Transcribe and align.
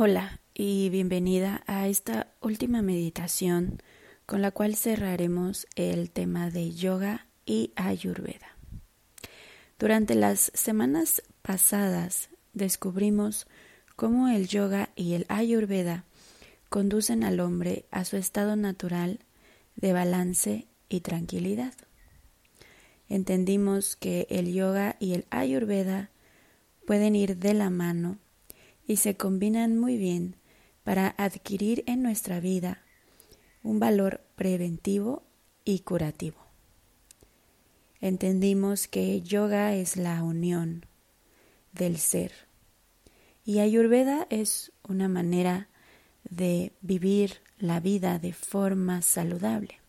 Hola 0.00 0.38
y 0.54 0.90
bienvenida 0.90 1.64
a 1.66 1.88
esta 1.88 2.28
última 2.40 2.82
meditación 2.82 3.82
con 4.26 4.42
la 4.42 4.52
cual 4.52 4.76
cerraremos 4.76 5.66
el 5.74 6.12
tema 6.12 6.50
de 6.50 6.70
yoga 6.70 7.26
y 7.44 7.72
ayurveda. 7.74 8.56
Durante 9.76 10.14
las 10.14 10.52
semanas 10.54 11.24
pasadas 11.42 12.28
descubrimos 12.52 13.48
cómo 13.96 14.28
el 14.28 14.46
yoga 14.46 14.90
y 14.94 15.14
el 15.14 15.26
ayurveda 15.28 16.04
conducen 16.68 17.24
al 17.24 17.40
hombre 17.40 17.84
a 17.90 18.04
su 18.04 18.16
estado 18.16 18.54
natural 18.54 19.18
de 19.74 19.92
balance 19.94 20.68
y 20.88 21.00
tranquilidad. 21.00 21.74
Entendimos 23.08 23.96
que 23.96 24.28
el 24.30 24.52
yoga 24.52 24.94
y 25.00 25.14
el 25.14 25.26
ayurveda 25.30 26.10
pueden 26.86 27.16
ir 27.16 27.36
de 27.38 27.52
la 27.52 27.68
mano 27.68 28.18
y 28.88 28.96
se 28.96 29.16
combinan 29.16 29.78
muy 29.78 29.96
bien 29.96 30.34
para 30.82 31.14
adquirir 31.18 31.84
en 31.86 32.02
nuestra 32.02 32.40
vida 32.40 32.82
un 33.62 33.78
valor 33.78 34.22
preventivo 34.34 35.22
y 35.64 35.80
curativo. 35.80 36.38
Entendimos 38.00 38.88
que 38.88 39.20
yoga 39.20 39.74
es 39.74 39.96
la 39.96 40.22
unión 40.22 40.86
del 41.72 41.98
ser 41.98 42.32
y 43.44 43.58
ayurveda 43.58 44.26
es 44.30 44.72
una 44.88 45.08
manera 45.08 45.68
de 46.24 46.72
vivir 46.80 47.40
la 47.58 47.80
vida 47.80 48.18
de 48.18 48.32
forma 48.32 49.02
saludable. 49.02 49.80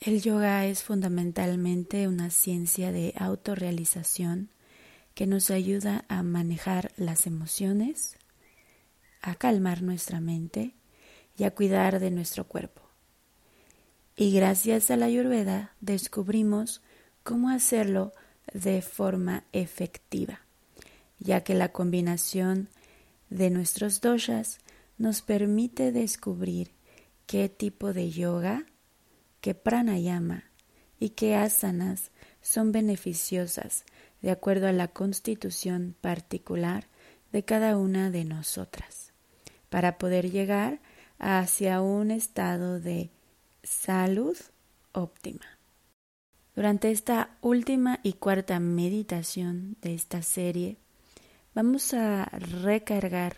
El 0.00 0.20
yoga 0.20 0.66
es 0.66 0.82
fundamentalmente 0.82 2.08
una 2.08 2.30
ciencia 2.30 2.90
de 2.90 3.14
autorrealización 3.16 4.50
que 5.14 5.26
nos 5.26 5.50
ayuda 5.50 6.04
a 6.08 6.22
manejar 6.22 6.92
las 6.96 7.26
emociones, 7.26 8.16
a 9.22 9.36
calmar 9.36 9.82
nuestra 9.82 10.20
mente 10.20 10.74
y 11.36 11.44
a 11.44 11.52
cuidar 11.52 12.00
de 12.00 12.10
nuestro 12.10 12.46
cuerpo. 12.46 12.82
Y 14.16 14.32
gracias 14.32 14.90
a 14.90 14.96
la 14.96 15.06
ayurveda 15.06 15.74
descubrimos 15.80 16.82
cómo 17.22 17.48
hacerlo 17.48 18.12
de 18.52 18.82
forma 18.82 19.44
efectiva, 19.52 20.40
ya 21.18 21.42
que 21.42 21.54
la 21.54 21.72
combinación 21.72 22.68
de 23.30 23.50
nuestros 23.50 24.00
doshas 24.00 24.58
nos 24.98 25.22
permite 25.22 25.90
descubrir 25.90 26.72
qué 27.26 27.48
tipo 27.48 27.92
de 27.92 28.10
yoga, 28.10 28.66
qué 29.40 29.54
pranayama 29.54 30.44
y 31.00 31.10
qué 31.10 31.34
asanas 31.34 32.10
son 32.40 32.70
beneficiosas 32.70 33.84
de 34.24 34.30
acuerdo 34.30 34.68
a 34.68 34.72
la 34.72 34.88
constitución 34.88 35.94
particular 36.00 36.86
de 37.30 37.42
cada 37.42 37.76
una 37.76 38.10
de 38.10 38.24
nosotras, 38.24 39.12
para 39.68 39.98
poder 39.98 40.30
llegar 40.30 40.80
hacia 41.18 41.82
un 41.82 42.10
estado 42.10 42.80
de 42.80 43.10
salud 43.62 44.34
óptima. 44.92 45.44
Durante 46.56 46.90
esta 46.90 47.36
última 47.42 48.00
y 48.02 48.14
cuarta 48.14 48.58
meditación 48.60 49.76
de 49.82 49.92
esta 49.92 50.22
serie, 50.22 50.78
vamos 51.54 51.92
a 51.92 52.24
recargar 52.24 53.36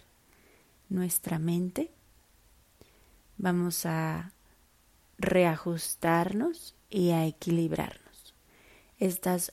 nuestra 0.88 1.40
mente, 1.40 1.90
vamos 3.38 3.86
a 3.86 4.30
reajustarnos 5.18 6.76
y 6.90 7.10
a 7.10 7.26
equilibrarnos. 7.26 8.36
Estas 9.00 9.52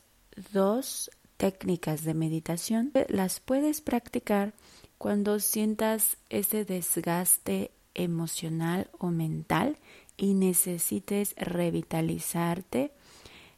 dos 0.51 1.09
técnicas 1.43 2.05
de 2.05 2.13
meditación 2.13 2.93
las 3.09 3.41
puedes 3.41 3.81
practicar 3.81 4.53
cuando 4.97 5.41
sientas 5.41 6.15
ese 6.29 6.63
desgaste 6.63 7.71
emocional 7.95 8.89
o 8.97 9.07
mental 9.07 9.77
y 10.15 10.35
necesites 10.35 11.35
revitalizarte 11.35 12.93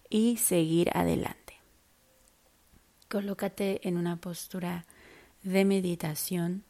y 0.09 0.37
seguir 0.37 0.89
adelante. 0.97 1.59
Colócate 3.07 3.87
en 3.87 3.97
una 3.97 4.15
postura 4.15 4.87
de 5.43 5.63
meditación, 5.63 6.63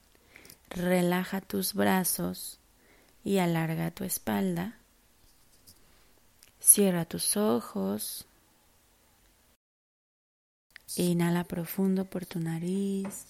relaja 0.69 1.39
tus 1.39 1.73
brazos 1.75 2.59
y 3.23 3.37
alarga 3.37 3.89
tu 3.91 4.03
espalda. 4.03 4.79
Cierra 6.59 7.05
tus 7.05 7.37
ojos 7.37 8.25
Inhala 10.97 11.43
profundo 11.43 12.05
por 12.05 12.25
tu 12.25 12.39
nariz. 12.39 13.27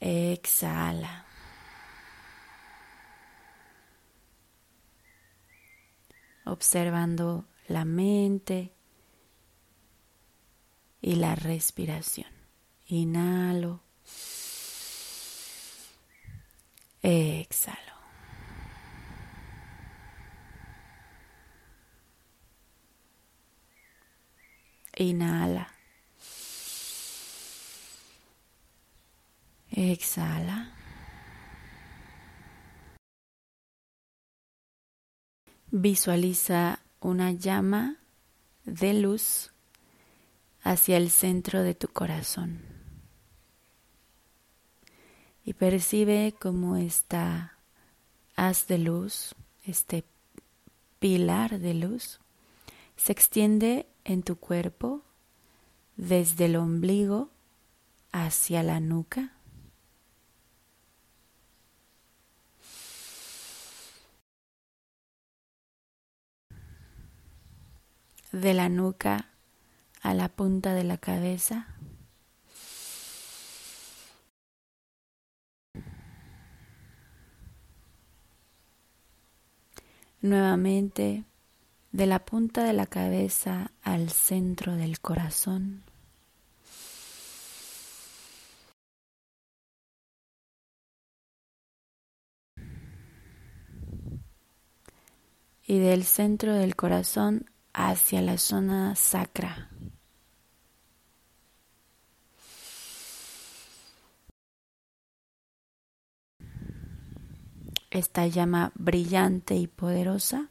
Exhala. 0.00 1.26
Observando 6.44 7.46
la 7.68 7.84
mente 7.84 8.72
y 11.00 11.16
la 11.16 11.34
respiración. 11.34 12.30
Inhalo. 12.86 13.80
Exhalo. 17.02 17.91
Inhala. 25.02 25.68
Exhala. 29.70 30.72
Visualiza 35.70 36.80
una 37.00 37.32
llama 37.32 37.96
de 38.64 38.94
luz 38.94 39.50
hacia 40.62 40.96
el 40.96 41.10
centro 41.10 41.62
de 41.62 41.74
tu 41.74 41.88
corazón 41.88 42.60
y 45.44 45.54
percibe 45.54 46.34
cómo 46.38 46.76
esta 46.76 47.58
haz 48.36 48.66
de 48.66 48.78
luz, 48.78 49.34
este 49.64 50.04
pilar 50.98 51.58
de 51.58 51.74
luz, 51.74 52.20
se 53.02 53.10
extiende 53.10 53.88
en 54.04 54.22
tu 54.22 54.36
cuerpo 54.36 55.02
desde 55.96 56.44
el 56.44 56.54
ombligo 56.54 57.30
hacia 58.12 58.62
la 58.62 58.78
nuca. 58.78 59.32
De 68.30 68.54
la 68.54 68.68
nuca 68.68 69.30
a 70.00 70.14
la 70.14 70.28
punta 70.28 70.72
de 70.72 70.84
la 70.84 70.96
cabeza. 70.96 71.66
Nuevamente 80.20 81.24
de 81.92 82.06
la 82.06 82.24
punta 82.24 82.64
de 82.64 82.72
la 82.72 82.86
cabeza 82.86 83.70
al 83.82 84.10
centro 84.10 84.74
del 84.76 85.00
corazón. 85.00 85.82
Y 95.64 95.78
del 95.78 96.04
centro 96.04 96.54
del 96.54 96.74
corazón 96.76 97.50
hacia 97.72 98.20
la 98.22 98.36
zona 98.38 98.96
sacra. 98.96 99.68
Esta 107.90 108.26
llama 108.26 108.72
brillante 108.74 109.54
y 109.54 109.66
poderosa 109.66 110.48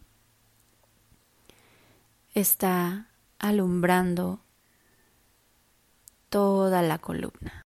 está 2.33 3.09
alumbrando 3.39 4.39
toda 6.29 6.81
la 6.81 6.97
columna 6.99 7.61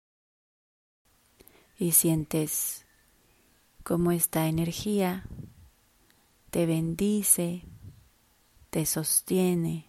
y 1.77 1.93
sientes 1.93 2.87
cómo 3.83 4.11
esta 4.11 4.47
energía 4.47 5.25
te 6.51 6.65
bendice, 6.65 7.65
te 8.71 8.87
sostiene, 8.87 9.87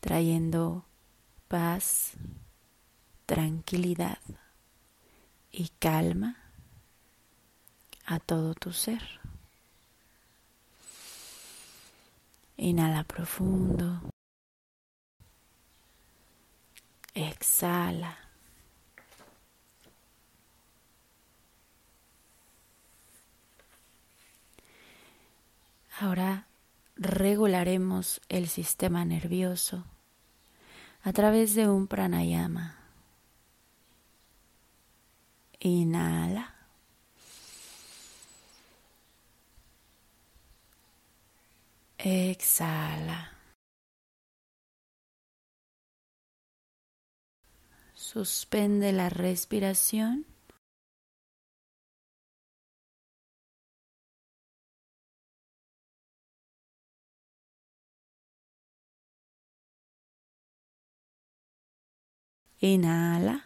trayendo 0.00 0.84
paz, 1.48 2.12
tranquilidad 3.24 4.18
y 5.50 5.70
calma 5.78 6.36
a 8.04 8.18
todo 8.18 8.54
tu 8.54 8.72
ser. 8.72 9.21
Inhala 12.62 13.02
profundo. 13.02 14.00
Exhala. 17.12 18.16
Ahora 25.98 26.46
regularemos 26.94 28.20
el 28.28 28.48
sistema 28.48 29.04
nervioso 29.04 29.84
a 31.02 31.12
través 31.12 31.56
de 31.56 31.68
un 31.68 31.88
pranayama. 31.88 32.76
Inhala. 35.58 36.51
Exhala. 42.04 43.30
Suspende 47.94 48.90
la 48.92 49.08
respiración. 49.08 50.26
Inhala. 62.60 63.44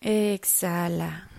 Exhala. 0.00 1.35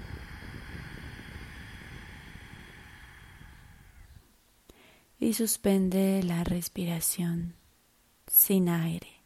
Y 5.19 5.33
suspende 5.33 6.21
la 6.23 6.43
respiración 6.43 7.55
sin 8.27 8.69
aire. 8.69 9.17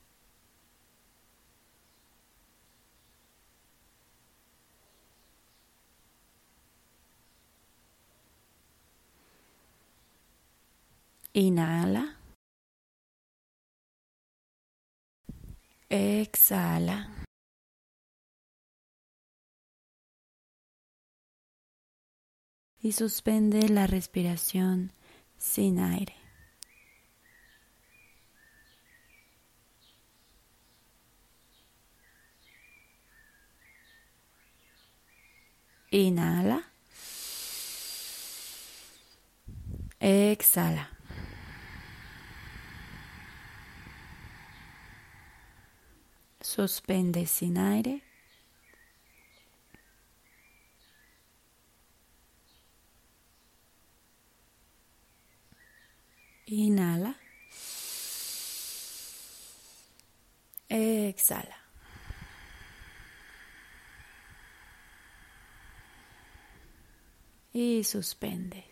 Inhala. 11.34 12.18
Exhala. 15.90 17.10
Y 22.82 22.94
suspende 22.94 23.70
la 23.70 23.88
respiración 23.88 24.92
sin 25.42 25.80
aire. 25.80 26.16
Inhala. 35.92 36.64
Exhala. 40.00 40.88
Suspende 46.40 47.26
sin 47.26 47.58
aire. 47.58 48.04
Inhala. 56.52 57.16
Exhala. 60.70 61.56
Y 67.54 67.84
suspende. 67.84 68.66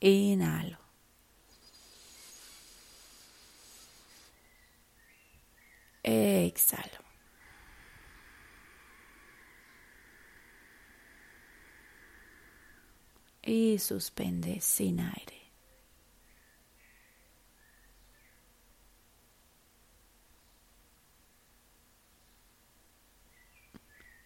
Inhalo. 0.00 0.78
Exhalo. 6.02 7.02
Y 13.44 13.78
suspende 13.78 14.60
sin 14.60 15.00
aire. 15.00 15.42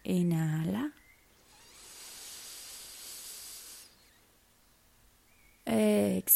Inhala. 0.03 0.93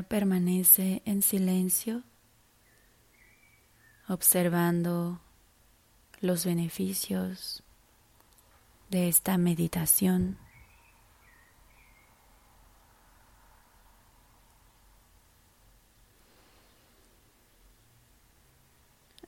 permanece 0.00 1.02
en 1.04 1.20
silencio, 1.20 2.02
observando 4.08 5.20
los 6.22 6.46
beneficios 6.46 7.62
de 8.88 9.08
esta 9.08 9.36
meditación. 9.36 10.38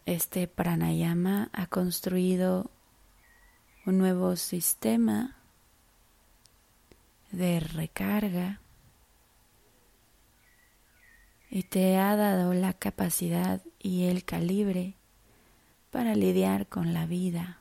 Este 0.06 0.48
pranayama 0.48 1.50
ha 1.52 1.66
construido 1.66 2.70
un 3.84 3.98
nuevo 3.98 4.36
sistema 4.36 5.36
de 7.32 7.60
recarga 7.60 8.60
y 11.54 11.62
te 11.62 11.98
ha 11.98 12.16
dado 12.16 12.52
la 12.52 12.72
capacidad 12.72 13.62
y 13.78 14.06
el 14.06 14.24
calibre 14.24 14.94
para 15.92 16.16
lidiar 16.16 16.66
con 16.66 16.92
la 16.92 17.06
vida. 17.06 17.60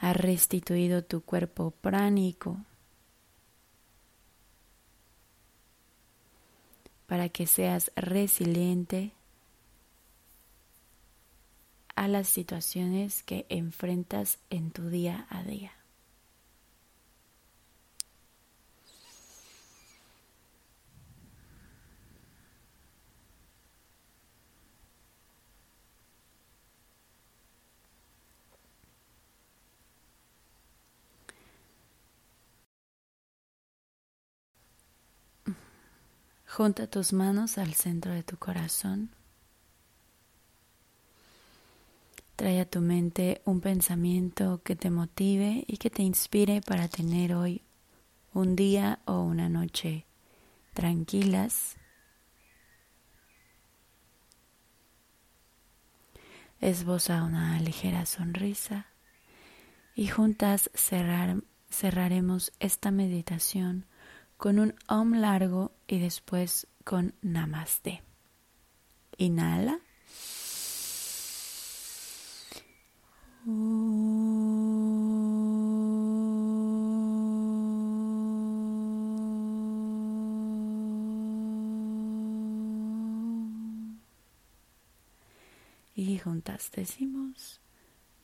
Ha 0.00 0.12
restituido 0.12 1.02
tu 1.02 1.22
cuerpo 1.22 1.70
pránico 1.70 2.58
para 7.06 7.30
que 7.30 7.46
seas 7.46 7.90
resiliente 7.96 9.12
a 11.96 12.06
las 12.06 12.28
situaciones 12.28 13.22
que 13.22 13.46
enfrentas 13.48 14.40
en 14.50 14.72
tu 14.72 14.90
día 14.90 15.26
a 15.30 15.42
día. 15.42 15.79
Junta 36.52 36.88
tus 36.88 37.12
manos 37.12 37.58
al 37.58 37.74
centro 37.74 38.12
de 38.12 38.24
tu 38.24 38.36
corazón. 38.36 39.10
Trae 42.34 42.60
a 42.60 42.64
tu 42.68 42.80
mente 42.80 43.40
un 43.44 43.60
pensamiento 43.60 44.60
que 44.64 44.74
te 44.74 44.90
motive 44.90 45.62
y 45.68 45.76
que 45.76 45.90
te 45.90 46.02
inspire 46.02 46.60
para 46.60 46.88
tener 46.88 47.34
hoy 47.34 47.62
un 48.34 48.56
día 48.56 48.98
o 49.04 49.20
una 49.20 49.48
noche 49.48 50.06
tranquilas. 50.74 51.76
Esboza 56.60 57.22
una 57.22 57.60
ligera 57.60 58.06
sonrisa 58.06 58.86
y 59.94 60.08
juntas 60.08 60.68
cerraremos 60.74 62.52
esta 62.58 62.90
meditación 62.90 63.86
con 64.40 64.58
un 64.58 64.74
om 64.88 65.12
largo 65.12 65.72
y 65.86 65.98
después 65.98 66.66
con 66.82 67.14
namaste. 67.20 68.02
Inhala. 69.18 69.80
Y 85.94 86.18
juntas 86.18 86.70
decimos 86.74 87.60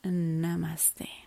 namaste. 0.01 1.26